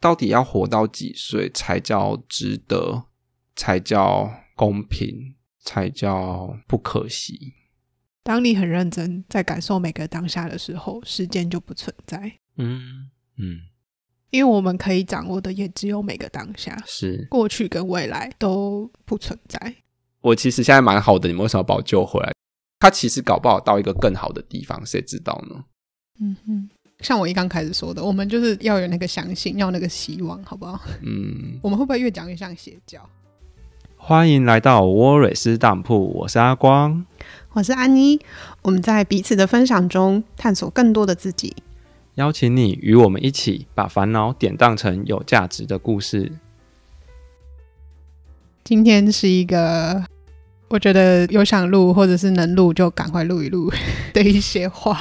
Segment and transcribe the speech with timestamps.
[0.00, 3.04] 到底要活到几岁才叫值得，
[3.54, 7.52] 才叫公平，才叫不可惜？
[8.22, 12.38] 当你很认真在感受每个当下的时候，时间就不存在。
[12.56, 13.60] 嗯嗯，
[14.30, 19.76] 因为我们可以掌握的也只有每个当下，是过去跟未来都不存在。
[20.20, 22.32] 我其实现在蛮好的，你们为什么把我救回来？
[22.78, 25.64] 他其实搞不好到一个更好的地方，谁知道呢？
[26.20, 26.70] 嗯哼。
[27.00, 30.80] 像我一刚开始说的，我们就是要有那个相信，要那个希望，好不好？
[31.02, 33.00] 嗯，我们会不会越讲越像邪教？
[33.96, 37.04] 欢迎来到沃蕊斯当铺，我是阿光，
[37.52, 38.18] 我是安妮。
[38.62, 41.54] 我们在彼此的分享中探索更多的自己，
[42.16, 46.32] 邀请你与我们一起把烦恼典当成有价值的故事。
[48.64, 50.04] 今天是一个
[50.68, 53.72] 我觉得有想录或者是能录就赶快录一录
[54.12, 55.00] 的一些话。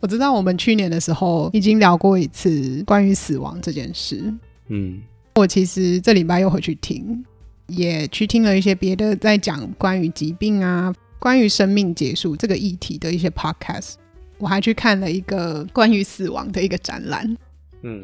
[0.00, 4.32] 我知道我们去年的时候已经聊过一次关于死亡这件事。
[4.68, 5.00] 嗯，
[5.34, 7.22] 我其实这礼拜又回去听，
[7.66, 13.94] 也去听了一些别的在讲关于疾病啊、关于生命结束这个议题的一些 podcast。
[14.38, 17.36] 我还去看了一个关于死亡的一个展览。
[17.82, 18.02] 嗯，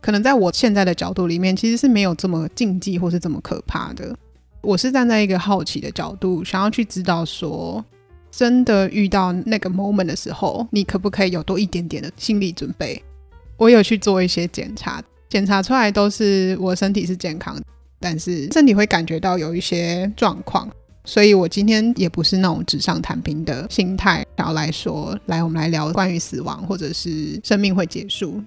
[0.00, 4.16] 可能在我现在的角度里面，其实是没有这么禁忌或是这么可怕的。
[4.62, 7.84] 我是站在一个好奇的角度，想要去知道说。
[8.36, 13.00] 真的遇到那个 moment 的时候，你可不可以有多一点点的心理准备？
[13.56, 17.56] 我有去做一些检查，检查出来都是我身体是健康，
[18.00, 20.68] 但是身体会感觉到有一些状况，
[21.04, 28.42] 所以我今天也不是那种纸上谈兵的心态，然后来说，来我们来聊关于死亡或者是生命会结束。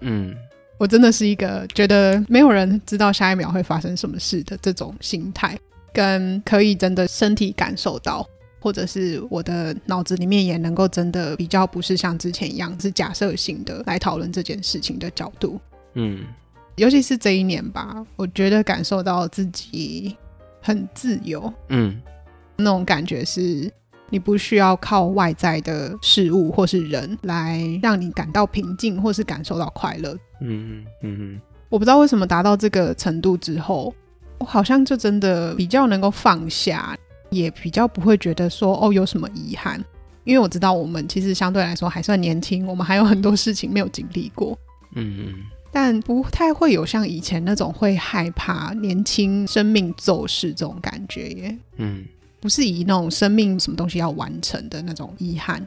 [0.00, 0.34] 嗯，
[0.78, 5.58] 我真的是一个觉得没有人知道下一秒会发生什么事的这种心态，
[5.92, 8.26] 跟可以真的身体感受到。
[8.66, 15.60] 或者是我的脑子里面也能够真的比较不是像之前一样是假设性的来讨论这件事情的角度，
[15.94, 16.24] 嗯，
[16.74, 20.16] 尤其是这一年吧，我觉得感受到自己
[20.60, 22.02] 很自由，嗯，
[22.56, 23.70] 那种感觉是
[24.10, 33.94] 你不需要靠外在的事物或是人来让你感到平静或是感受到快乐，嗯嗯嗯，我不知道为什么达到这个程度之后，
[34.38, 36.98] 我好像就真的比较能够放下。
[37.30, 39.82] 也比较不会觉得说哦有什么遗憾，
[40.24, 44.58] 因为我知道我们其实相对来说还算年轻，我们还有很多事情没有经历过，
[44.94, 45.34] 嗯嗯，
[45.72, 52.04] 但不太会有像以前那种会害怕年轻生命骤逝这种感觉耶，嗯，
[52.40, 55.66] 不是以那种生命什么东西要完成的那种遗憾，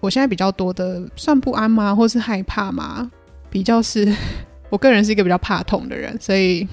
[0.00, 3.10] 我现在比较多的算不安吗，或是害怕吗？
[3.50, 4.12] 比较是
[4.70, 6.66] 我个人是一个比较怕痛的人，所以。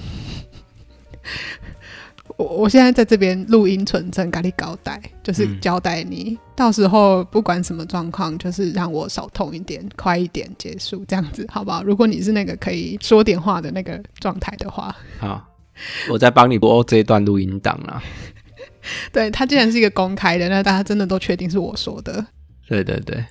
[2.42, 11.84] 我我现在在这边录音存证，咖喱交代，就是交代你，嗯、到时候不管什么状况，就是让我少痛一点，快一点结束，这样子好不好？
[11.84, 15.48] 如果你是那个可以说点话的那个状态的话，好，
[16.10, 18.02] 我在帮你播这一段录音档啊。
[19.14, 22.26] 对，他既然是一个公开的，那大家真的都确定是我说的。
[22.68, 23.24] 对对对，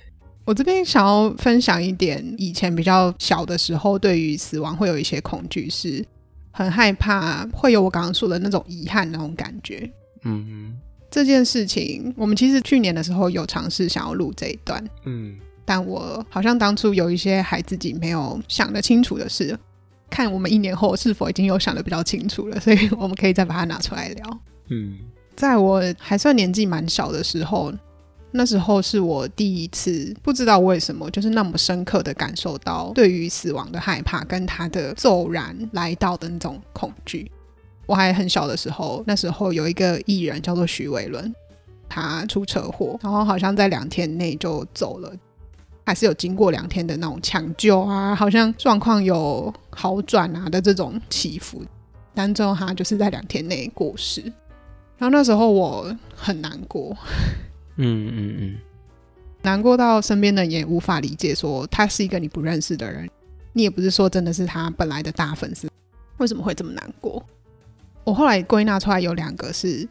[0.45, 6.05] 我这边想要分享一点，以前比较小的时候，对于死亡会有一些恐惧是。
[6.51, 9.89] 很害怕会有我刚刚说的那种遗憾那种感觉。
[10.23, 10.77] 嗯哼，
[11.09, 14.83] 这件事情我们其实去年的时候有尝试想要录这一段。
[15.05, 15.35] 嗯，
[15.65, 19.57] 但我好像当初有一些还自己没有想得清楚的事，
[20.09, 24.39] 看我们一年后是否已经有想得比较清楚了，所以我们可以再把它拿出来聊。
[24.69, 24.99] 嗯，
[25.35, 27.73] 在我还算年纪蛮小的时候。
[28.33, 37.29] 那时候是我第一次不知道为什么，就是那么深刻的感受到对于死亡的害怕，跟他的骤然来到的那种恐惧。
[37.85, 41.33] 我还很小的时候，那时候有一个艺人叫做徐伟伦，
[41.89, 45.11] 他出车祸，然后好像在两天内就走了，
[45.85, 51.61] 还是有经过两天的那种抢救啊，好像状况有好转啊的这种起伏，
[52.13, 54.21] 但最后他就是在两天内过世。
[54.97, 56.95] 然后那时候我很难过。
[57.83, 58.55] 嗯嗯嗯，
[59.41, 63.09] 难过到身边的人也无法理解，说他是一个你不认识的人，
[63.53, 65.67] 你也不是说真的是他本来的大粉丝，
[66.17, 67.25] 为什么会这么难过？
[68.03, 69.87] 我后来归纳出来有两个是，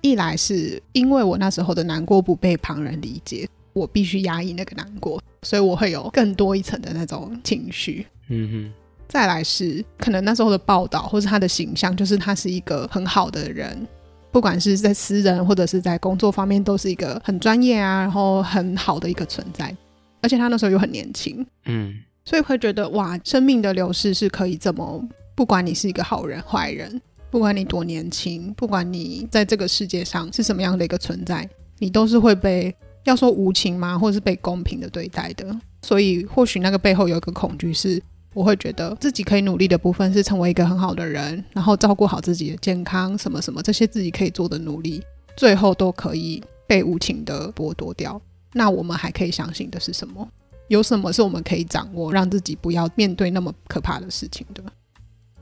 [0.00, 8.06] 一来是因为我那时候的难过不被旁人理解，我必须压抑那个难过，所以我会有更多一层的那种情绪。
[8.28, 8.72] 嗯哼，
[9.08, 13.86] 再来是可能那时候的报道或是他的形象，就是他是一个很好的人。
[14.30, 19.74] 不管是在私人或者是在工作方面，都是一个很专业啊，然后很好的一个存在。
[20.20, 21.94] 而且他那时候又很年轻，嗯，
[22.24, 25.00] 所以会觉得哇，生命的流逝是可以这么，
[25.36, 31.48] 不管你是一个好人坏人，不管你多年轻，不管你在这个世界上是什么样的一个存在，
[31.78, 35.56] 你都是会被要说无情吗，或者是被公平的对待的。
[35.82, 38.02] 所以或许那个背后有一个恐惧是，
[38.38, 45.02] 我会觉得自己可以努力的部分是成为一个很好的人，然后照顾好自己的健康，什么什么这些自己可以做的努力，
[45.36, 48.20] 最后都可以被无情的剥夺掉。
[48.52, 50.28] 那我们还可以相信的是什么？
[50.68, 54.62] 有什么是我们可以掌握，让自己不要面对那么可怕的事情的？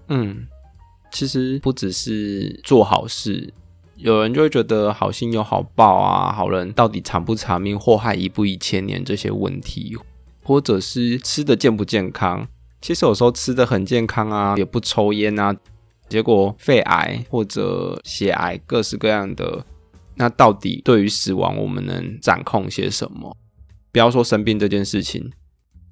[0.09, 0.47] 嗯，
[1.13, 3.53] 其实不只是做好事，
[3.97, 9.95] 有人就会觉得好心有好报啊，好人到底长不长命，祸害一不一千年这些问题，
[10.43, 12.49] 或者是吃的健不健康？
[12.87, 15.53] 其实有时候吃的很健康啊，也不抽烟啊，
[16.09, 19.67] 结果肺癌或者血癌各式各样的，
[20.15, 23.37] 那到底对于死亡我们能掌控些什么？
[23.91, 25.33] 不要说生病这件事情，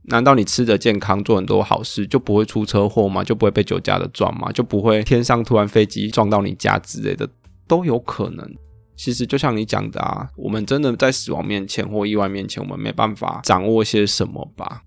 [0.02, 3.25] 难道你吃的健康，做很多好事就不会出车祸吗？
[3.25, 4.52] 就不会被酒驾的撞吗？
[4.52, 7.29] 就不会天上突然飞机撞到你家之类的，
[7.67, 8.49] 都有可能。
[8.94, 14.85] 其实就像你讲的啊，我们真的在死亡面前或意外面前，我们没办法掌握些什么吧？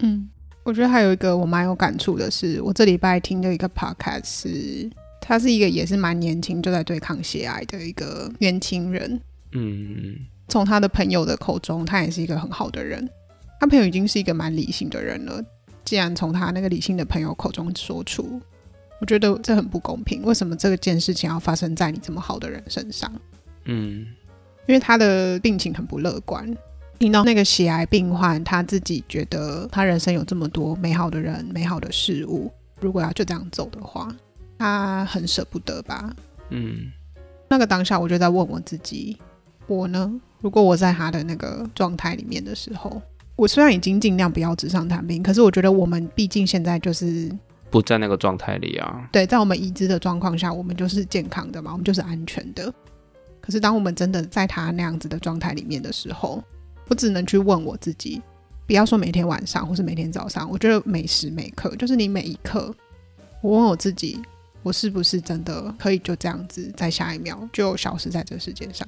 [0.00, 0.28] 嗯。
[0.66, 4.90] 我觉得还有一个我蛮有感触的是，我这礼拜听的一个 podcast 是，
[5.20, 9.20] 他是一个也是蛮年轻就在对抗血癌的一个年轻人。
[9.52, 10.16] 嗯，
[10.48, 13.08] 从他的朋友的口中，他也是一个很好的人。
[13.60, 15.40] 他朋友已经是一个蛮理性的人了，
[15.84, 18.40] 既然从他那个理性的朋友口中说出，
[19.00, 20.24] 我觉得这很不公平。
[20.24, 23.12] 为什么这个件事情要发生在你这么好的人身上？
[23.66, 24.04] 嗯，
[24.66, 26.44] 因为他的病情很不乐观。
[26.98, 32.50] 听到那个血癌病患，他自己觉得他人生有这么多美好的人、美好的事物，
[32.80, 34.14] 如果要就这样走的话，
[34.58, 36.14] 他很舍不得吧？
[36.50, 36.90] 嗯，
[37.48, 39.16] 那个当下我就在问我自己，
[39.66, 40.12] 我呢？
[40.40, 43.00] 如果我在他的那个状态里面的时候，
[43.36, 47.30] 我虽然已经尽量不要纸上谈兵，可是我觉得我们毕竟现在就是
[47.70, 49.08] 不在那个状态里啊。
[49.12, 52.72] 对，在我们已知的状况下，我们就是健康的嘛，我们就是安全的。
[53.40, 56.42] 可是当我们真的在他那样子的状态里面的时候，
[56.88, 58.20] 我只能去问我自己，
[58.66, 62.74] 不要说每天晚上或是每天早上，我觉得每时每刻，就是你每一刻，
[63.40, 64.20] 我问我自己，
[64.62, 68.86] 我是不是真的可以就这样子，在下一秒就消失在这世界上？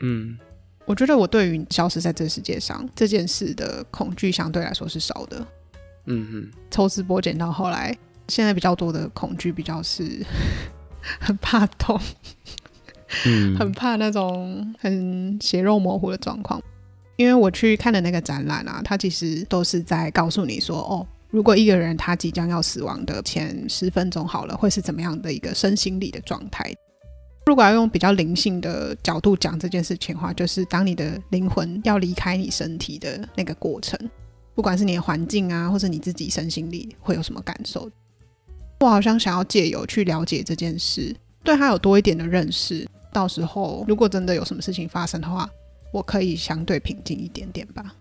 [0.00, 0.38] 嗯，
[0.84, 5.46] 我觉得我对于消失在这世界上这件事的恐惧相对来说是少的。
[6.06, 7.96] 嗯哼，抽丝剥茧到后来，
[8.28, 10.24] 现在比较多的恐惧比较是
[11.20, 12.00] 很怕痛，
[13.26, 16.62] 嗯， 很怕那种很血肉模糊的状况。
[17.18, 26.72] 因为我去看的那个展览啊，它其实都是在告诉你说，哦，如果一个人他即将要死亡的前十分钟好了，会是怎么样的一个身心理的状态。
[27.44, 33.98] 如果要用比较灵性的角度讲这件事情的话，就是当你的灵魂要离开你身体的那个过程，
[34.54, 37.90] 不管是你的环境啊，或者你自己身心里会有什么感受。
[38.78, 41.12] 我好像想要借由去了解这件事，
[41.42, 45.50] 对他有多一点的认识，到时候如果真的有什么事情发生的话。
[45.92, 47.94] 我可以相对平静一点点吧，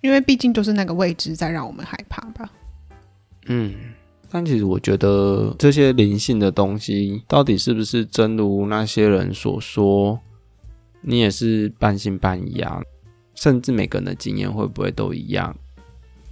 [0.00, 2.50] 因为毕竟就是那个未知在让我们害怕吧。
[3.46, 3.74] 嗯，
[4.30, 10.20] 但其实我觉得这些灵性的东西，到底是不是真如那些人所说，
[11.00, 12.80] 你也是半信半疑啊？
[13.34, 15.56] 甚至每个人的经验会不会都一样？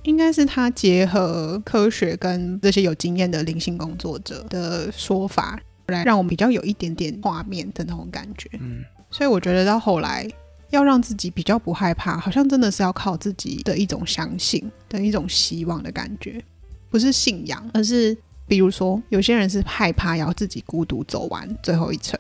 [0.05, 8.49] 应该是他结合科学跟这些有经验的灵性工作者的说法，来让我们比较有一点点画面的那种感觉。
[8.61, 10.29] 嗯，所以我觉得到后来。
[10.71, 16.43] 要让自己比较不害怕，好像真的是要靠自己的一种相信的一种希望的感觉，
[16.91, 18.17] 不是信仰，而是
[18.47, 22.19] 比如说有些人是害怕要自己孤独走完最后一程。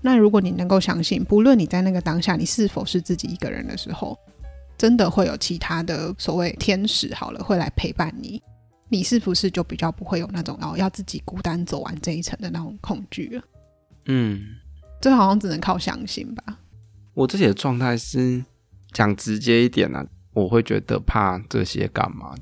[0.00, 4.18] 那如果你能够相信，不论你在那个当下你是否是自己一个人的时候，
[4.78, 8.42] 真的会有其他的所谓天使好了会来陪伴你，
[8.88, 13.42] 你是不是就比较不会有那种哦要自己孤单走完这一程的那种恐惧了？
[14.06, 14.40] 嗯，
[15.02, 16.42] 这好像只能靠相信吧。
[17.14, 18.42] 我自己的状态是
[18.92, 22.34] 讲直接一点啊，我会觉得怕这些干嘛？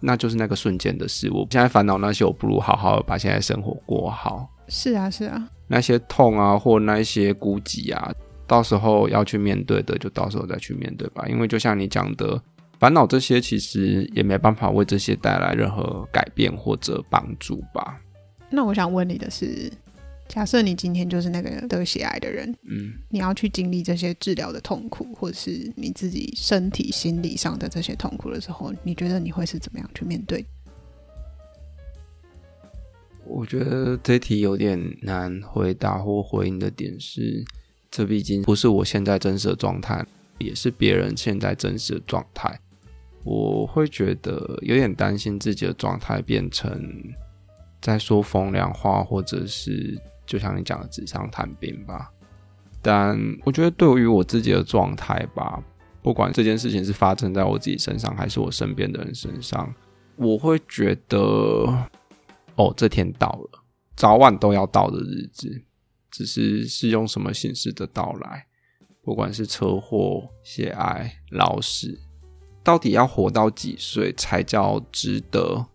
[0.00, 1.30] 那就是那个瞬间的事。
[1.30, 4.48] 我现在烦恼那些，我不如好好把现在生活过好。
[4.68, 5.48] 是啊，是啊。
[5.68, 8.12] 那些痛啊，或那些孤寂啊，
[8.46, 11.24] 到时候要去面对的，就到时候再去面对吧。
[11.28, 12.40] 因为就像你讲的，
[12.78, 18.00] 烦恼这些其实也没办法为这些带来任何改变或者帮助吧。
[18.50, 19.72] 那我想问你的是。
[20.32, 30.42] 假设你今天就是那个得血癌的人，嗯，你要去经历这些治疗的痛苦，或者是你自己身体、心理上的这些痛苦的时候，你觉得你会是怎么样去面对？
[33.26, 37.44] 我觉得这题有点难回答或回应的点是，
[37.90, 40.02] 这毕竟不是我现在真实的状态，
[40.38, 42.58] 也是别人现在真实的状态。
[43.22, 46.90] 我会觉得有点担心自己的状态变成
[47.82, 50.00] 在说风凉话，或者是。
[50.26, 52.10] 就像你讲的纸上谈兵吧，
[52.80, 55.62] 但我觉得对于我自己的状态吧，
[56.02, 59.72] 不管这件事情是发生在我自己身上，还是我身边的人身上，
[60.16, 61.18] 我会觉得，
[62.56, 63.64] 哦，这天到了，
[63.96, 65.64] 早晚都要到的日子，
[66.10, 68.46] 只是是用什么形式的到来，
[69.02, 72.00] 不管是车祸、血癌、老死，
[72.62, 75.66] 到底要活到几岁才叫值得，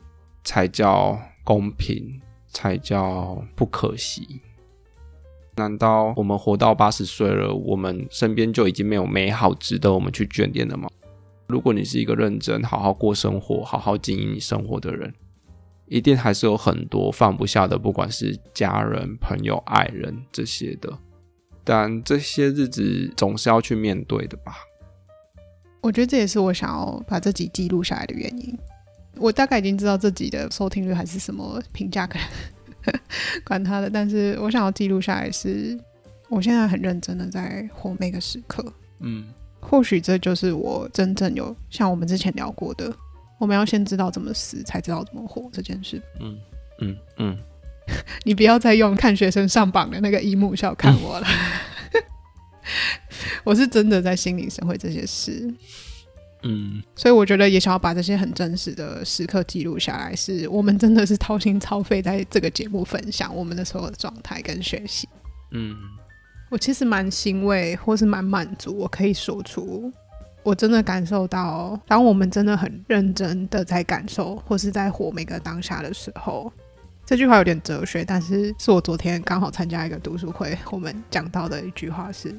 [0.43, 4.41] 才叫公平，才叫不可惜？
[5.55, 10.87] 难道我们活到八十岁了，我们身边就已经没有美好值得我们去眷恋的吗？
[11.47, 15.13] 如果你是一个认真、好好过生活、好好经营你生活的人，
[15.87, 20.95] 一定还是有很多放不下的，不管是家人、朋友、爱人这些的。
[21.63, 24.57] 但这些日子总是要去面对的吧？
[25.81, 28.57] 我觉得这也是我想要把这集记录下来的原因。
[29.19, 32.27] 我大概已经知道自己的收听率还是什么评价可能。
[33.43, 35.79] 管他的，但是我想要记录下来是，是
[36.29, 38.63] 我现在很认真的在活每个时刻。
[38.99, 39.27] 嗯，
[39.59, 42.95] 或许这就是我真正有像我们之前聊过的，
[43.39, 46.01] 我们要先知道怎么死，才知道怎么活这件事。
[46.21, 46.39] 嗯
[46.79, 47.37] 嗯嗯，
[48.23, 51.27] 你不要再用看学生上榜的那个一幕笑看我了，
[51.91, 52.03] 嗯、
[53.43, 55.53] 我是真的在心领神会这些事。
[56.49, 65.09] 嗯，所以我觉得也想要把这些很真实的时刻记录下来，是我们真的是掏心掏肺在这个节目分享我们的所有的状态跟学习。
[65.51, 65.75] 嗯，
[66.49, 69.91] 我其实蛮欣慰，或是蛮满足，我可以说出
[70.43, 76.49] 我真的感受到，当我们真的很认真的在感受或是在活每个当下的时候，
[77.05, 82.33] 这句话有点哲学，但是是我昨天刚好参加一个读书会，我们讲到的一句话是。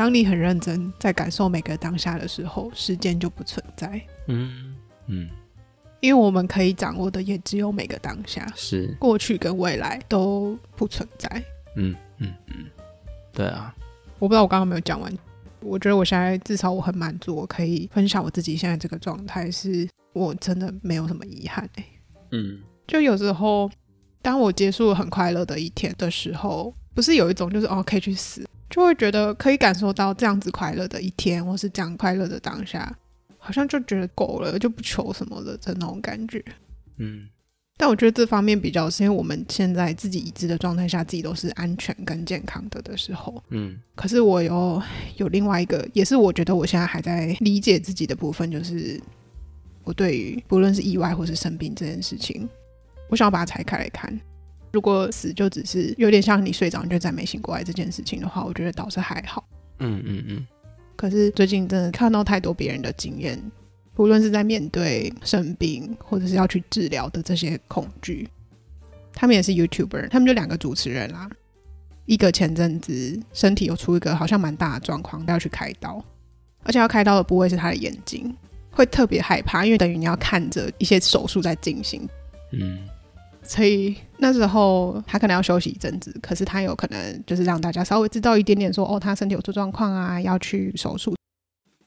[0.00, 4.00] 当你很认真在感受每个当下的时候，时间就不存在。
[4.28, 4.74] 嗯
[5.08, 5.28] 嗯，
[6.00, 11.28] 因为我们可以掌握的也只有每个当下，是过去跟未来都不存在。
[11.76, 12.64] 嗯嗯嗯，
[13.30, 13.76] 对啊。
[14.18, 15.12] 我不知道我刚刚没有讲完。
[15.60, 21.84] 我觉得我现在至少我很满足，我可以分享我自己现在这个状态，是我真的没有什么遗憾欸。
[22.32, 23.70] 嗯，就有时候
[24.22, 28.48] 当我结束很快乐的一天的时候，不是有一种就是哦，可以去死。
[28.70, 32.96] 就会觉得可以感受到这样子快乐的一天，或是这样快乐的当下，
[33.36, 36.42] 好像就觉得够了，就不求什么的那种感觉。
[36.98, 37.28] 嗯，
[37.76, 43.42] 但我觉得这方面比较是因为我们现在自己已知的状态下，自己都是安全跟健康的的时候。
[43.48, 44.80] 嗯，可是我有
[45.16, 49.00] 有另外一个，也是我觉得我现在还在理解自己的部分，就是
[49.82, 52.48] 我对于不论是意外或是生病这件事情，
[53.08, 54.20] 我想要把它拆开来看。
[54.72, 59.44] 如果死就只是有点像你睡着你就再没醒过来这件事情的话，我觉得倒是还好。
[59.78, 60.46] 嗯嗯嗯。
[60.96, 63.40] 可是最近真的看到太多别人的经验，
[63.94, 68.28] 不论是在面对生病或者是要去治疗的这些恐惧，
[69.12, 71.28] 他们也是 YouTuber，他们就两个主持人啦。
[72.06, 76.04] 一个前阵子身体有出一个好像蛮大的状况，要去开刀，
[76.64, 78.36] 而且要开刀的部位是他的眼睛，
[78.70, 82.08] 会特别害怕，因为等于你要看着一些手术在进行。
[82.52, 82.78] 嗯。
[83.42, 91.14] 所以那时候他可能要休息一阵子，可是他有可能就是让大家稍微知道一点点说，哦，他身体有出状况啊，要去手术。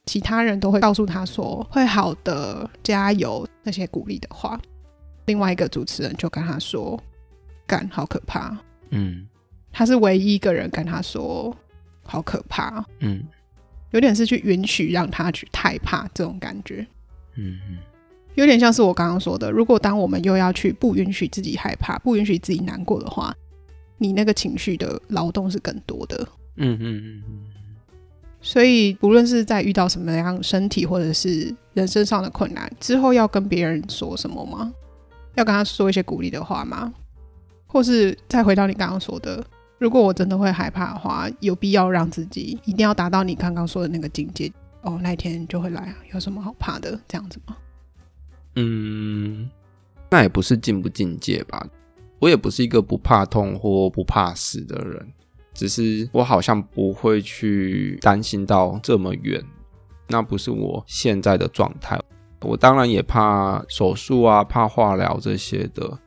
[0.05, 4.59] 其他人都会告诉他说会好的，加油那些鼓励的话。
[5.27, 7.01] 另外一个主持人就跟他说，
[7.65, 8.57] 干，好可怕。
[8.89, 9.25] 嗯，
[9.71, 11.55] 他是唯一一个人跟他说
[12.03, 12.85] 好可怕。
[12.99, 13.23] 嗯，
[13.91, 16.85] 有点是去允许让他去害怕这种感觉。
[17.35, 17.77] 嗯嗯。
[18.35, 23.33] 有点像是我刚刚说的，如果当我们又要去不允许自己害怕、不允许自己难过的话，
[23.97, 26.27] 你那个情绪的劳动是更多的。
[26.57, 27.23] 嗯嗯嗯。
[28.41, 34.73] 所以，不论是在遇到什么样身体或者是人生上的困难之后，要跟别人说什么吗？
[35.35, 36.93] 要跟他说一些鼓励的话吗？
[37.65, 39.41] 或是再回到你刚刚说的，
[39.79, 44.51] 如果我真的会害怕的话，有必要让自己一定要达到你刚刚说的那个境界？
[44.81, 46.99] 哦，那一天就会来啊，有什么好怕的？
[47.07, 47.55] 这样子吗？
[48.55, 49.49] 嗯，
[50.09, 51.67] 那也不是进不进界吧。
[52.19, 55.13] 我也不是一个不怕痛或不怕死的人，
[55.53, 59.43] 只是我好像不会去担心到这么远。
[60.07, 61.99] 那不是我现在的状态。
[62.41, 65.99] 我当然也怕手术啊，怕化疗这些的。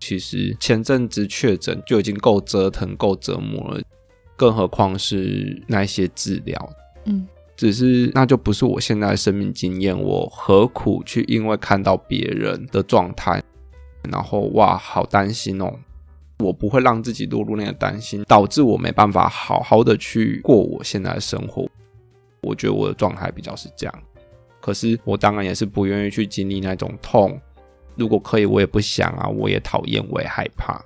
[0.00, 3.80] 其实前阵子确诊就已经够折腾、够折磨了，
[4.36, 6.72] 更何况是那些治疗。
[7.04, 7.26] 嗯。
[7.62, 13.40] 只是那就不是我现在的生命经验，我何苦去因为看到别人的状态，
[14.10, 15.72] 然后哇，好担心哦！
[16.40, 21.64] 我不会让自己落入那个担心，导致我没办法好好的去过我现在的生活。
[22.40, 23.94] 我觉得我的状态比较是这样，
[24.60, 27.40] 可是我当然也是不愿意去经历那种痛。
[27.94, 30.84] 如果可以，我也不想啊，我也讨厌，我也害怕。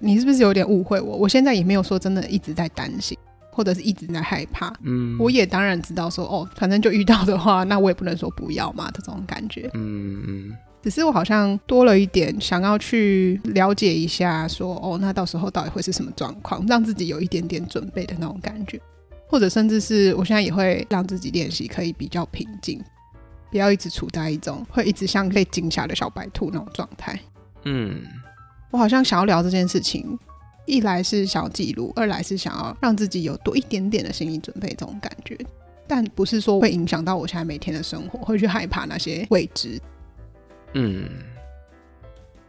[0.00, 1.18] 你是不是有点误会我？
[1.18, 3.16] 我现在也没有说真的一直在担心。
[3.54, 18.80] 或者是一直在害怕，嗯，我也当然知道说，哦，反正就遇到的话，那我也不能说不要嘛，这种感觉，嗯嗯，只是我好像多了一点想要去了解一下说，说哦，那到时候到底会是什么状况，让自己有一点点准备的那种感觉，
[19.28, 22.82] 或者甚至是我现在也会让自己练习可以比较平静，
[23.52, 27.16] 不要一直处在一种会一直像被惊吓的小白兔那种状态。
[27.64, 28.02] 嗯，
[28.72, 30.18] 我好像想要聊这件事情，
[30.66, 35.36] 一来是想要记录，二来是想要让自己有多一点点的心理准备这种感觉，
[35.86, 39.78] 但不是说会影响到我现在每天的生活，会去害怕那些未知。
[40.72, 41.08] 嗯，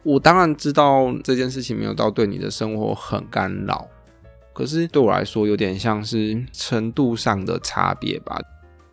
[0.02, 3.86] 我当然知道这件事情没有到对你的生活很干扰，
[4.54, 8.40] 可是对我来说有点像是程度上的差别吧。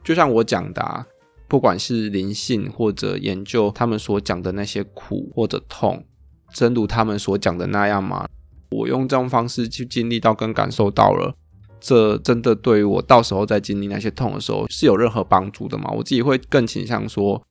[0.03, 1.07] 就像我讲的啊，
[1.47, 6.05] 不管是灵性或者研究他们所讲的那些苦或者痛，
[6.51, 8.27] 真如他们所讲的那样吗？
[8.73, 11.35] 我用这种方式去经历到跟感受到了，
[11.79, 15.91] 这真的对于我到时候在经历那些痛的时候是有任何帮助的吗？
[15.91, 17.41] 我自己会更倾向说。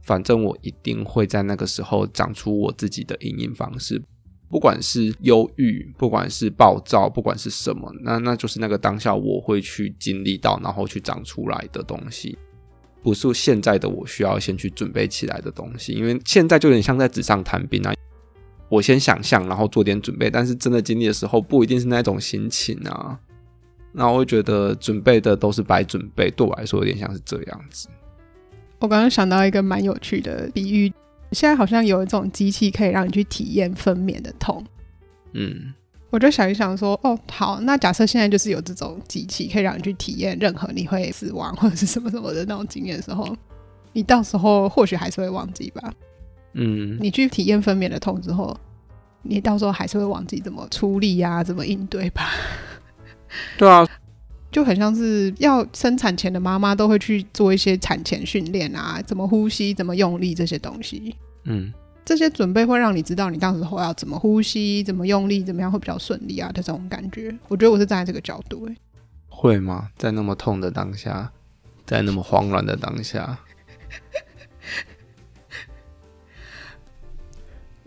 [0.00, 4.02] 反正我一定会在那个时候长出我自己的因应方式，
[4.48, 12.38] 不管是忧郁，不管是暴躁，不管是什么，那那就是那个当下我会去经历到，然后去长出来的东西，
[13.02, 17.92] 不是现在的我需要先去准备起来的东西，因为现在就有点像在纸上谈兵啊，
[18.68, 23.18] 我先想象，然后做点准备，但是真的经历的时候不一定是那种心情啊，
[23.92, 27.88] 那我会觉得准备的都是白准备，对我来说有点像是这样子。
[28.78, 30.92] 我刚刚想到一个蛮有趣的比喻，
[31.32, 34.64] 现在好像有一种机器可以让你去体验分娩的痛。
[35.32, 35.74] 嗯，
[36.10, 43.36] 我就想一想说，哦，好，那假设现在就是有这种机器可以让你去体验任何你会死亡或者是什么什么的那种经验的时候，
[43.92, 45.92] 你到时候或许还是会忘记吧。
[46.58, 48.54] 嗯，你去体验分娩的痛之后，
[49.22, 52.28] 你到时候还是会忘记怎么出力呀、啊，怎么应对吧。
[53.56, 53.86] 对啊。
[54.50, 61.14] 就很像是要生产前的妈妈都会去做一些产前训练啊，怎么呼吸，怎么用力这些东西。
[61.44, 61.70] 嗯，
[62.02, 67.32] 这些准备会让你知道你到时候要怎么呼吸，怎么用力，怎么样会比较顺利啊的这种感觉。
[67.48, 68.76] 我觉得我是站在这个角度，欸，
[69.28, 69.90] 会吗？
[69.98, 71.30] 在那么痛的当下，
[71.84, 73.38] 在那么慌乱的当下，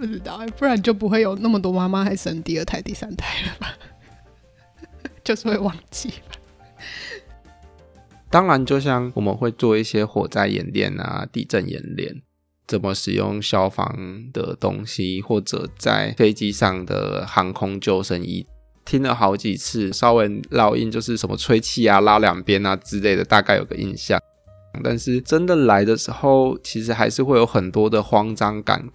[0.02, 3.68] 不知道，不然就不会有那么多妈妈还生第二胎、第三胎了吧？
[5.24, 6.36] 就是会忘记吧。
[8.32, 12.24] 当然，就像我们会做一些火灾演练啊、地震演练，
[12.66, 13.96] 怎么使用消防
[14.34, 18.48] 的东西，或者在飞机上的航空救生衣，
[18.84, 24.20] 听了好几次，稍微烙印就是什么吹气啊、拉两边啊之类的，大概有个印象。
[24.84, 28.90] 但是真的来的时候，其实还是会有很多的慌张感。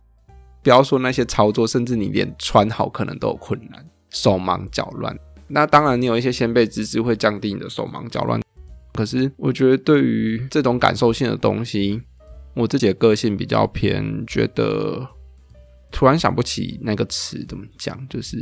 [0.66, 5.16] 不要说那些操作，甚至你连穿好可能都有困难，手忙脚乱。
[5.46, 8.42] 那当然，你有一些先辈知识会降低你的手忙脚乱。
[8.92, 12.02] 可是，我觉得对于这种感受性的东西，
[12.54, 15.06] 我自己的个性比较偏，觉得
[15.92, 18.36] 突然想不起那个词怎么讲，就是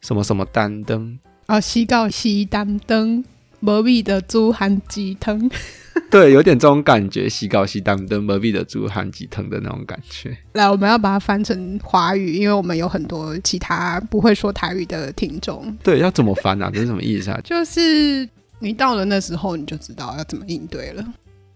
[0.00, 3.22] 什么什么担灯啊，西告西担灯，
[3.60, 5.50] 无味的猪含鸡汤，
[6.10, 10.36] 对，有点这种感觉，西高西当的，无味的猪含鸡汤的那种感觉。
[10.54, 15.76] 来，我们要把它翻成华语，因为我们有很多其他不会说台语的听众。
[15.82, 16.70] 对，要怎么翻啊？
[16.72, 17.40] 这是什么意思啊？
[17.44, 18.28] 就是。
[18.62, 21.02] 你到了那时候，你就知道要怎么应对了。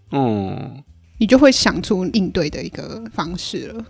[0.09, 0.83] 嗯，
[1.19, 3.85] 你就会想出应对的一个方式了。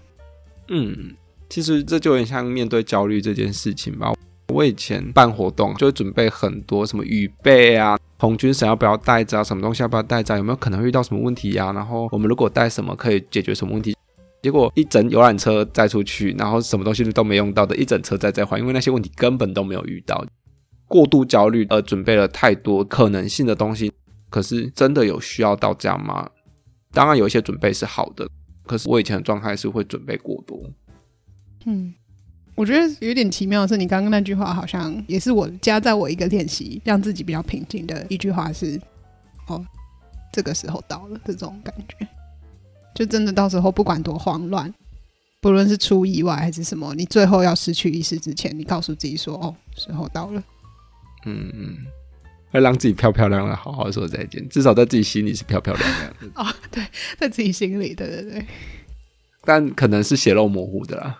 [0.67, 1.15] 嗯，
[1.49, 4.11] 其实这就很像面对焦虑这件事情吧。
[4.49, 11.71] 我以前办活动就会准备很多什么雨备啊，红军绳要不要带着啊，什么东西要不要带着，有没有可能会遇到什么问题呀？
[11.73, 13.95] 然后我们如果带什么可以解决什么问题？
[14.43, 20.23] 结果一整游览车载出去，然后什么东西都没用到的，一整车载再还，因为那些问题根本都没有遇到。
[20.87, 23.91] 过度焦虑而准备了太多可能性的东西，
[24.29, 26.29] 可是真的有需要到这样吗？
[26.91, 28.29] 当然有一些准备是好的，
[28.67, 30.61] 可是我以前的状态是会准备过多。
[31.65, 31.91] 嗯，
[32.55, 38.79] 我觉得有点奇妙的是，你刚刚那句话好像也是我加在我一个练习，让自己比较平静的一句话是：
[39.47, 39.63] 哦，
[40.31, 42.07] 这个时候到了，这种感觉，
[42.95, 44.73] 就真的到时候不管多慌乱，
[45.41, 50.41] 不论是出意外还是什么，你最后要失去意识之前，你告诉自己说：哦，时候到了。
[51.25, 51.77] 嗯嗯，
[52.51, 54.47] 会让自己漂漂亮亮，好好说再见。
[54.47, 56.27] 至少在自己心里是漂漂亮亮的。
[56.41, 56.85] 哦，对，
[57.17, 58.45] 在自己心里，对对对。
[59.43, 61.19] 但可能是血肉模糊的啦。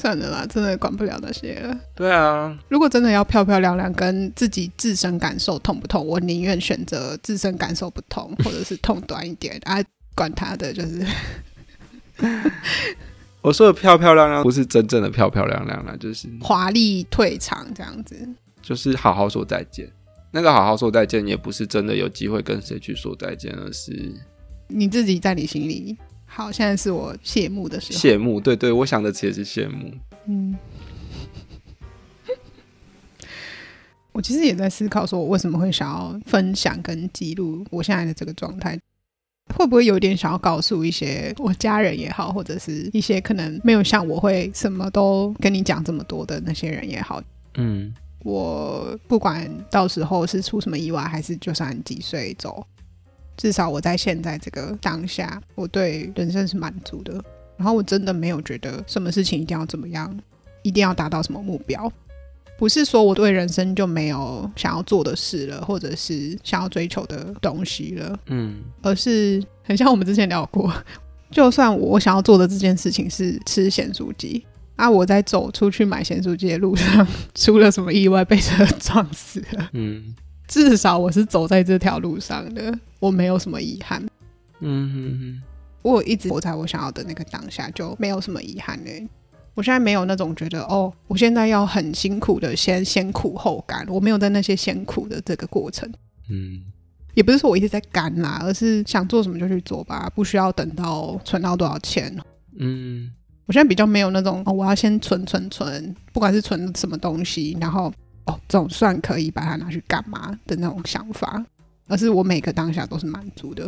[0.00, 1.76] 算了啦，真的管不了那些了。
[1.94, 9.78] 对啊，如果真的要漂漂亮亮，跟自己自身感受痛不痛，我宁愿选择自身感受不痛，或者是痛短一点 啊，
[10.14, 11.06] 管他的，就是。
[13.42, 18.16] 我说的漂漂亮亮不是真正的漂漂亮亮啦，就是华丽退场这样子，
[18.60, 19.88] 就是好好说再见。
[20.30, 24.14] 那个好好说再见，也不是真的有机会跟谁去说再见，而是
[24.68, 25.96] 你自己在你心里
[26.32, 27.98] 好，现在是我谢幕的时候。
[27.98, 29.92] 谢幕，对对，我想的其实是谢幕。
[30.26, 30.56] 嗯，
[34.12, 38.78] 我其实也在思考，说我为什么会想要分享跟记录我现在的这个状态，
[39.56, 47.20] 会不会有点想要告诉一些我家人也好，或者是一些可能没有像我会什么都跟你讲这么多的那些人也好。
[47.54, 52.64] 嗯，我不管到时候是出什么意外，还是就算几岁走。
[53.36, 57.22] 至少我在现在这个当下，我对人生是满足的。
[57.56, 60.18] 然后我真的没有觉得什么事情一定要怎么样，
[60.62, 61.92] 一定要达到什么目标。
[62.58, 68.18] 不是说我对人生就没有想要做的事了，或者是想要追求的东西了。
[68.26, 70.72] 嗯，而是很像我们之前聊过，
[71.30, 74.44] 就算我想要做的这件事情是吃咸酥鸡
[74.76, 79.70] 啊，我在走出去买咸酥鸡的路上 出了什么意外被车撞死了。
[79.72, 80.14] 嗯。
[80.50, 84.04] 至少我是走在这条路上的，我没有什么遗憾。
[84.58, 85.42] 嗯哼哼，
[85.80, 88.90] 我一直活在我想要的那个当下，就没有什么遗憾呢。
[89.54, 95.88] 我现在没有那种觉得哦，我现在要很辛苦的先先苦后甘，我没有在那些先苦的这个过程。
[96.28, 96.60] 嗯，
[97.14, 102.12] 也不是说我一直在干啦，而是想做什么就去做吧，不需要等到存到多少钱。
[102.58, 103.08] 嗯，
[103.46, 107.92] 我现在比较没有那种哦，我要先存存存，不管是存什么东西，然后。
[108.48, 111.44] 总算可以把它拿去干嘛的那种想法，
[111.88, 113.64] 而是我每个当下都是满足的。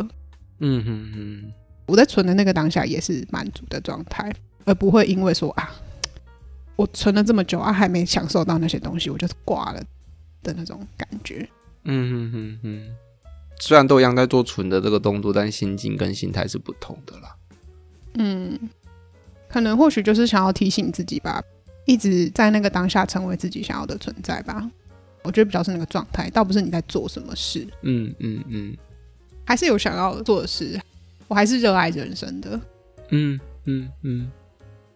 [0.59, 1.53] 嗯哼哼，
[1.87, 4.33] 我在存的那个当下也是满足的状态，
[4.65, 5.71] 而不会因为说啊，
[6.77, 9.83] 我存了这么久啊，还没享受到那些东西，我就是挂了
[10.43, 11.49] 的那种感觉。
[11.85, 12.95] 嗯哼哼哼，
[13.59, 17.37] 虽然都一样在做存的这个动作，但心境跟心态是不同的啦。
[18.15, 18.71] 嗯，
[19.49, 21.43] 可能或许就是想要提醒自己吧。
[21.93, 24.67] 一直在那个当下成为自己想要的存在吧，
[25.23, 27.69] 我觉得比较是那个状态，倒不是你在做什么事。
[27.83, 28.75] 嗯嗯嗯，
[29.45, 30.81] 还是有想要做的事，
[31.29, 32.59] 我还是热爱人生的。
[33.11, 34.31] 嗯嗯嗯，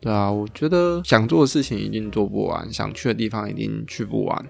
[0.00, 4.46] 对啊，我觉得想做的事情一定做不完，想去的地方一定去不完。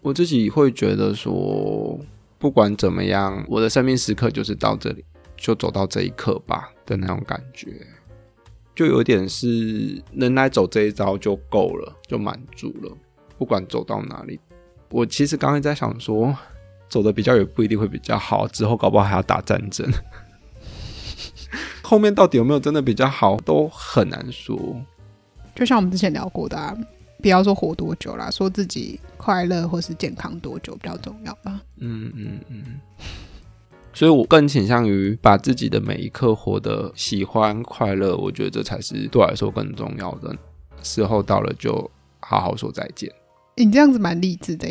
[0.00, 1.98] 我自己会觉得说，
[2.38, 5.04] 不管怎么样，我的生命时刻就是到这里，
[5.36, 7.84] 就走到这一刻吧的那种感觉。
[8.74, 12.90] 就有点是能来走这一招就够了，就满足了。
[13.38, 14.38] 不管走到哪里，
[14.90, 16.36] 我其实刚才在想说，
[16.88, 19.88] 走的比较远不一定会比较好，之后搞不好还要打战争。
[21.82, 24.56] 后面到底有没有真的比较好，都很难说。
[25.54, 26.76] 就像我们之前聊过的啊，
[27.22, 31.60] 不要说活多久啦，说自己快乐或是健康多久比较重要吧。
[31.78, 32.80] 嗯嗯嗯。
[33.94, 40.36] 所以我更倾向于把自己的每一刻活得喜欢快乐，我觉得这才是对我来说更重要的。
[40.82, 43.10] 时候到了，就好好说再见。
[43.56, 44.68] 你这样子蛮励志的。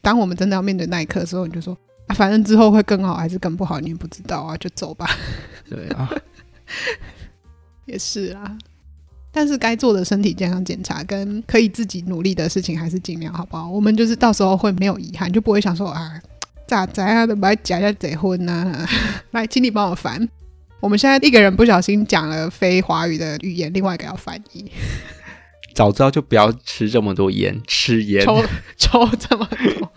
[0.00, 5.06] 当我们真的要面对那一刻的时候，你就说啊，反正之后会更好还是更不好，你也不知道啊，就走吧。
[5.68, 6.08] 对啊，
[7.84, 8.56] 也是啊。
[9.32, 13.68] 但是该做的身体健康检查跟可以自己努力的事情，还是尽量好不好？
[13.68, 16.20] 我们就是到时候会没有遗憾，就不会想说啊。
[16.70, 17.26] 咋在啊？
[17.26, 18.86] 都来假下结婚呐！
[19.32, 20.28] 来，请你帮我翻。
[20.78, 24.70] 我们现在一个人不小心讲了非华语的语言，另外一个要翻译。
[25.74, 28.40] 早知道就不要吃这么多烟，吃烟抽
[28.78, 29.92] 抽这么多，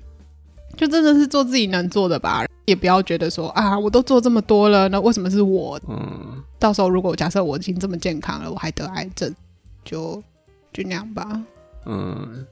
[0.78, 2.46] 就真的是做自己能做的吧。
[2.65, 5.80] 也不要觉得说啊，我都做这么多了，那为什么是我？
[5.89, 9.34] 嗯，到时候如果假设我已经这么健康了，我还得癌症，
[9.84, 10.22] 就
[10.72, 11.41] 就那样吧。
[11.88, 12.46] 嗯。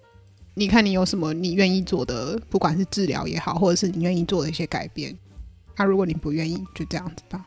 [0.57, 5.13] 你看，你有什么你愿意做的，不管是治疗也好，或者是你愿意做的一些改变。
[5.75, 7.45] 那、啊、如果你不愿意，就这样子吧。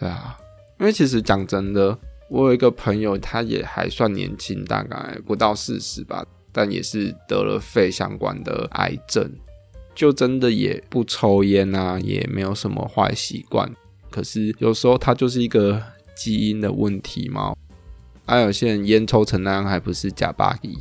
[0.00, 0.36] 对啊，
[0.80, 1.96] 因为其实讲真的，
[2.28, 9.30] 我有一个朋友，他也还算年轻，大概不到四十吧，但也是得了肺相关的癌症，
[9.94, 13.72] 就真的也不抽烟啊，也没有什么坏习惯。
[14.10, 15.80] 可是有时候他就是一个
[16.16, 17.54] 基因的问题嘛。
[18.26, 20.76] 还、啊、有些人烟抽成那样，还不是假巴黎。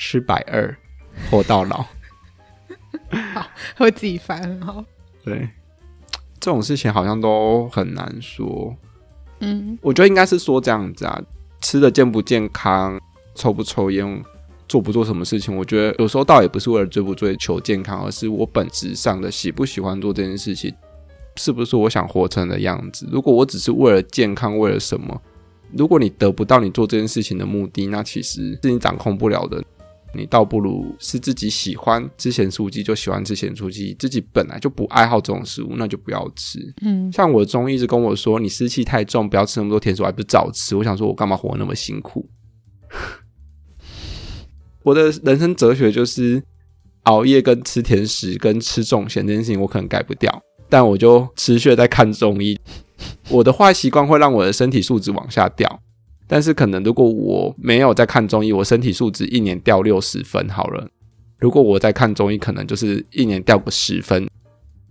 [0.00, 0.74] 吃百二，
[1.30, 1.84] 活到老。
[3.34, 4.82] 好，会自己翻很好。
[5.22, 5.46] 对，
[6.40, 8.74] 这种事情好像都很难说。
[9.40, 11.20] 嗯，我觉得应该是说这样子啊，
[11.60, 12.98] 吃的健不健康，
[13.34, 14.24] 抽不抽烟，
[14.66, 20.74] 做不做什么事情，我觉得有时候倒也不是为了追不追求健康，而是我本质上的喜不喜欢做这件事情，
[21.36, 23.06] 是不是我想活成的样子。
[23.12, 25.20] 如果我只是为了健康，为了什么？
[25.76, 29.62] 如果你得不到你做这件事情的目的，那其实是你掌控不了的。
[30.14, 33.94] 你倒不如是自己喜欢吃咸酥鸡，就喜欢吃咸酥鸡。
[33.98, 36.58] 自己本来就不爱好这种食物，那就不要吃。
[36.82, 40.74] 嗯，像我的中医一直跟我说，你湿气太重，不要吃那么多甜食，我还不是照吃。
[40.74, 42.28] 我想说，我干嘛活那么辛苦？
[44.82, 46.42] 我的人生哲学就是
[47.04, 50.42] 熬夜跟吃甜食跟吃重咸这件事情，我可能改不掉。
[50.68, 52.58] 但我就持续在看中医。
[53.28, 55.80] 我的坏习惯会让我的身体素质往下掉，
[56.32, 60.88] 但是可能如果我没有在看中医，我身体素质一年掉六十分好了。
[61.40, 64.28] 如果我在看中医，可能就是一年掉个十分。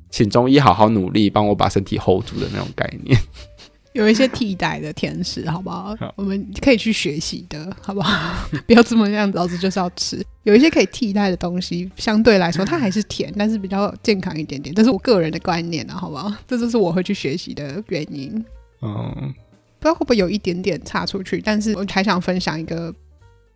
[0.09, 3.17] 请中医好好努力，帮我把身体 hold 住的那种概念。
[3.93, 5.95] 有一些替代的甜食，好不好？
[5.97, 8.45] 好，我们可以去学习的，好不好？
[8.67, 10.21] 不要这么样子，老子就是要吃。
[10.43, 14.75] 有一些可以替代的东西，相对来说它还是甜，但是比较健康一点点。
[14.75, 16.29] 这是我个人的观念啊，好不好？
[16.45, 18.43] 这就是我会去学习的原因。
[18.81, 19.33] 嗯，
[19.79, 22.93] 不知道会不会有一点点差出去，但是我还想分享一个，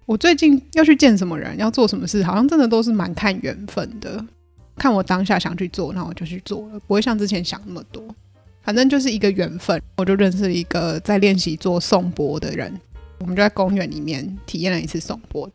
[0.06, 4.26] 我最近要去见什么人，要做什么事，好像真的都是蛮看缘分的。
[4.76, 8.04] 看我当下想去做，那我就去做了，不会像之前想那么多。
[8.64, 12.74] 反正就是一个缘分，我就认识了一个在练习做颂钵的人，
[13.20, 15.50] 我们就在公园里面体验了一次颂钵。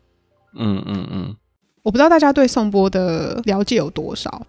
[0.53, 1.35] 嗯嗯嗯，
[1.81, 4.45] 我不知道大家对颂钵的了解有多少，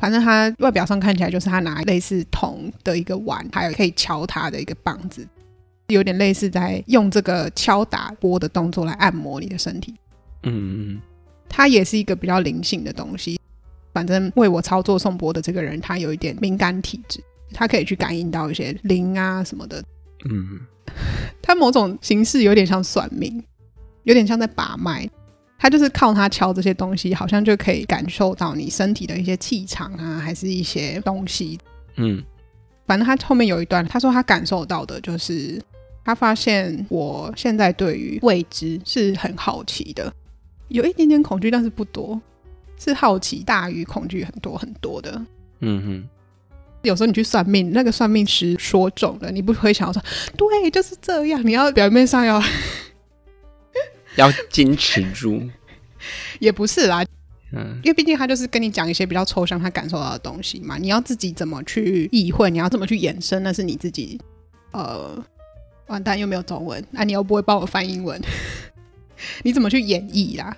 [0.00, 5.28] 反正它外表上看起来就是他拿类似铜的一个碗，还有可以敲它的一个棒子，
[5.88, 9.94] 有点类似在用这个敲打波的动作来按摩你的身体。
[10.42, 11.00] 嗯嗯，
[11.48, 13.38] 它也是一个比较灵性的东西。
[13.92, 17.20] 反正为我操作送波的这个人，他有一点敏感体质。
[17.52, 19.82] 他可以去感应到一些灵啊什么的，
[20.30, 20.60] 嗯，
[21.42, 23.42] 他某种形式有点像算命，
[24.04, 25.10] 有点像在把脉。
[25.60, 31.58] 他就是靠他敲这些东西，好像就可以感受到你身体的一些气场啊，还是一些东西。
[31.96, 32.24] 嗯，
[32.86, 35.60] 反正他后面有一段，他说他感受到的就是，
[36.02, 40.10] 他发现我现在对于未知是很好奇的，
[40.68, 42.18] 有一点点恐惧，但是不多，
[42.78, 45.22] 是好奇大于恐惧很多很多的。
[45.60, 46.08] 嗯哼。
[46.82, 50.02] 有时候你去算命，那个算命师说中了，你不会想要说
[50.38, 51.46] 对，就是这样。
[51.46, 52.42] 你要表面上要
[54.20, 55.42] 要矜持住，
[56.38, 57.04] 也不是啦，
[57.52, 60.76] 嗯，因为毕竟他就是跟你讲一些比较抽象他感受到的东西嘛。
[60.78, 64.20] 你要自己怎么去意会，你要怎么去延伸，那是你自己。
[64.72, 65.24] 呃，
[65.88, 68.20] 完蛋又没有中文，那、啊、你又不会帮我翻英文，
[69.42, 70.56] 你怎么去演绎啦？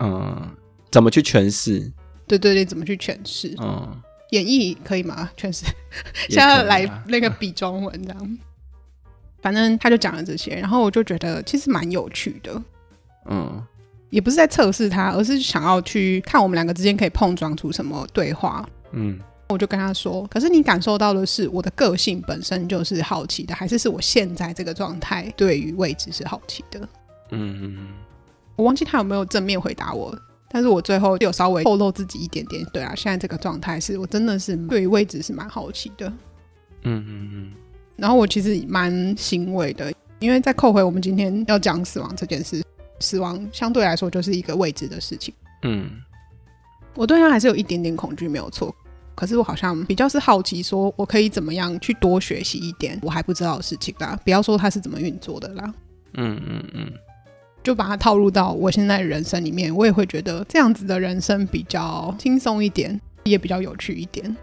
[0.00, 0.48] 嗯，
[0.90, 1.92] 怎么去诠释？
[2.26, 3.54] 对对对，怎么去诠释？
[3.60, 4.02] 嗯。
[4.30, 5.30] 演绎可以吗？
[5.36, 5.64] 诠释，
[6.28, 8.38] 现在来那个比中文这样，
[9.40, 12.60] 反正他就讲了这些，然后我就觉得其实蛮有趣的，
[13.26, 13.62] 嗯，
[14.10, 26.80] 也不是在测试他，而是想要去看我们两个之间可以碰撞出什么对话，嗯，我就跟他说，可是你感受到的是我的个性本身就是好奇的，还是是我现在这个状态对于未知是好奇的？
[27.30, 27.88] 嗯嗯，
[28.56, 30.16] 我忘记他有没有正面回答我。
[30.56, 36.08] 但是我最后有稍微透露自己一点点，对啊，现在这个状态是我真的是对于未知是蛮好奇的，
[36.84, 37.52] 嗯嗯嗯。
[37.96, 42.62] 然后我其实蛮欣慰的，因为在扣回我们今天要讲死亡这件事，
[43.00, 45.90] 死亡相对来说就是一个未知的事情，嗯。
[46.94, 48.74] 我对他还是有一点点恐惧，没有错。
[49.16, 55.74] 可是我好像比较是好奇，说我可以怎么样去多学习一点我还不知道的事情啦，不要说他是怎么运作的啦，
[56.14, 56.92] 嗯嗯嗯。
[57.62, 64.36] 就把它套入到我现在的人生里面，我也会觉得这样子的人生比较轻松一点，也比较有趣一点。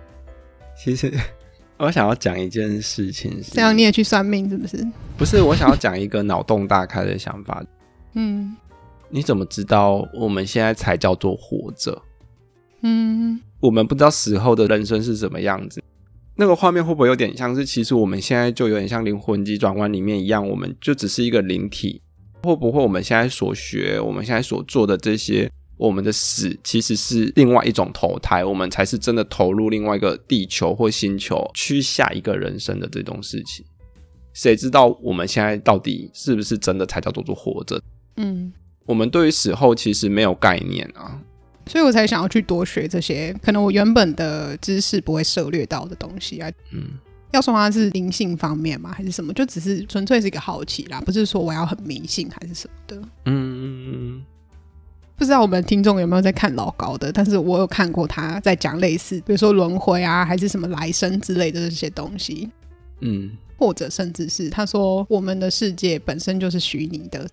[0.75, 1.13] 其实
[1.77, 4.85] 我想要讲一件事情是，这样你也去算命是不是？
[5.17, 7.63] 不是，我想要讲一个脑洞大开的想法。
[8.13, 8.55] 嗯，
[9.09, 12.01] 你怎么知道我们现在才叫做活着？
[12.81, 15.83] 嗯，我们不知道死后的人生是什么样子。
[16.35, 22.01] 那个画面会不会有点像是，其实我们现在就有点像《灵魂急转弯》里面一样，我们就只是一个灵体。
[22.43, 33.63] 会不会我们现在所学，我们现在所做的这些，我们的死其实是另外一种投胎，我们才是真的投入另外一个地球或星球，去下一个人生的这种事情。
[34.33, 37.79] 谁知道我们现在到底是不是真的才叫做做活着？
[38.21, 38.53] 嗯，
[38.85, 41.19] 我们对于死后其实没有概念啊，
[41.65, 46.51] 所以我才想要去多学这些，可能我原本的知识不会涉猎到的东西啊。
[46.71, 46.83] 嗯。
[47.31, 48.91] 要说它是灵性方面吗？
[48.93, 49.31] 还是什么？
[49.31, 53.07] 就只是纯粹是一个好奇啦，不是说我要很迷信还是什么的。
[53.23, 54.21] 嗯，
[55.15, 57.09] 不知道我们听众有没有在看老高的？
[57.09, 62.49] 但是我有看过他在讲类似，比如说轮回啊，还是什么来生之类的这些东西。
[62.99, 67.25] 嗯，或者甚至是他说我们的世界本身就是虚拟的，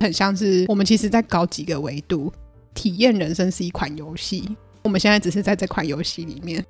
[0.00, 2.32] 很像是我们其实在搞几个维度，
[2.74, 6.64] 体验人生是一款游戏，我们现在只是在这款游戏里面。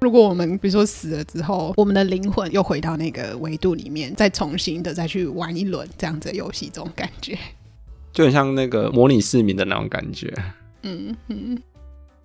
[0.00, 7.36] 如果我们比如说死了之后，我们的灵魂又回到那个维度里面，再重新的再去玩一轮这样子的游戏，这种感觉。
[8.12, 10.32] 就很像那个模拟市民的那种感觉。
[10.82, 11.60] 嗯嗯，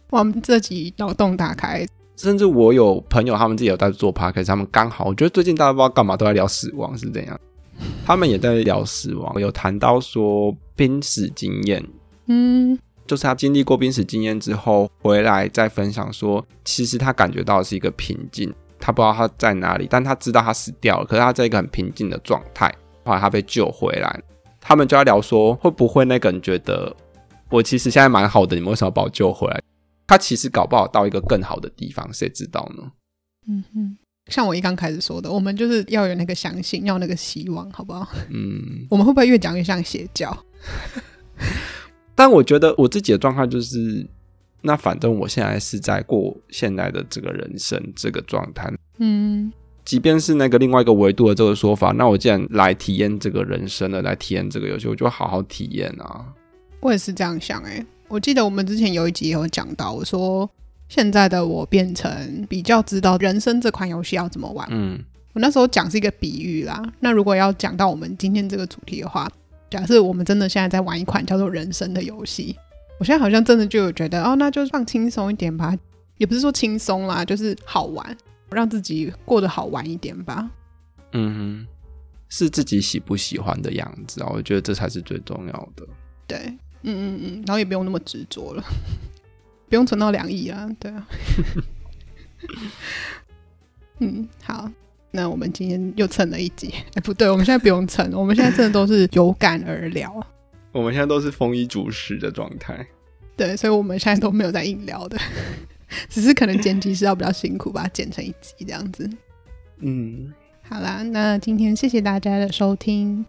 [0.10, 7.40] 我们这集脑洞打开，甚至我有朋友他们自己有在做 podcast，他们刚好我觉得最近大家不知道干嘛都在聊死亡是怎样，
[8.06, 11.84] 他们也在聊死亡，有谈到说濒死经验。
[12.28, 22.74] 嗯，就是他经历过濒死经验之后回来再分享说，其实他感觉到的是一个平静，他不知道他在哪里，但他知道他死掉了，可是他在一个很平静的状态。
[23.06, 24.22] 后来他被救回来，
[24.62, 26.96] 他们就在聊说，会不会那个人觉得
[27.50, 29.62] 我其实现在蛮好的，你们为什么把我救回来？
[30.08, 32.92] 他其实搞不好到一个更好的地方，谁知道呢？
[33.48, 38.08] 嗯哼，像我一刚开始说的，我们就是要有那个相信，要那个希望，好不好？
[38.30, 40.36] 嗯，我们会不会越讲越像邪教？
[42.16, 44.08] 但我觉得我自己的状态就是，
[44.62, 48.72] 那反正我现在是在过现在的这个人生这个状态。
[49.00, 49.52] 嗯，
[49.84, 56.26] 即便是那个另外一个维度的这个说法，那我既然来体验这个人生了，来体验这个游戏，我就好好体验啊。
[56.80, 60.50] 我也是这样想哎、欸，我记得我们之前有一集有讲到，我说
[60.94, 64.68] 现在的我变成比较知道人生这款游戏要怎么玩。
[64.70, 65.04] 嗯，
[65.34, 66.84] 我那时候讲是一个比喻啦。
[67.00, 69.28] 那如果要讲到我们今天这个主题的话。
[69.72, 72.56] 假设我们真的现在在玩一款叫做人生的游戏，
[73.00, 75.76] 我现在好像真的就有觉得哦，那就放轻松一点吧，
[76.20, 78.16] 也不是说轻松啦，就是好玩，
[78.52, 80.48] 让自己过得好玩一点吧。
[81.14, 81.68] 嗯哼，
[82.30, 85.84] 是自己喜不喜欢的样子啊，我觉得这才是最重要的。
[86.28, 86.38] 对，
[86.84, 88.64] 嗯嗯嗯，然后也不用那么执着了，
[89.74, 91.08] 不用存到两亿啊，对啊。
[93.98, 94.70] 嗯，好。
[95.10, 100.24] 那我们今天又蹭了一集，哎，不对，我们现在不用蹭，我们现在真的都是有感而聊。
[100.72, 102.86] 我们现在都是丰衣足食的状态，
[103.36, 105.18] 对，所以我们现在都没有在硬聊的，
[106.08, 109.10] 只是可能剪辑是要比较辛苦，把它剪成一集这样子。
[109.80, 110.32] 嗯，
[110.62, 113.26] 好啦，那今天谢谢大家的收听，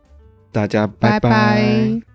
[0.53, 1.21] 大家拜拜。
[1.21, 2.14] 拜拜。